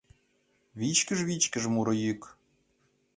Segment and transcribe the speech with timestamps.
[0.79, 2.21] Вичкыж-вичкыж муро йӱк